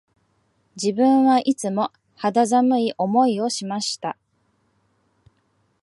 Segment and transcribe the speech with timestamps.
[0.81, 4.17] 自分はいつも肌寒い思いをしました